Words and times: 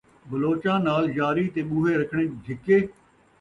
بلوچاں 0.29 0.79
نال 0.87 1.05
یاری 1.17 1.45
تے 1.53 1.61
ٻوہے 1.69 1.93
رکھݨے 2.01 2.23
جھکے 2.43 2.77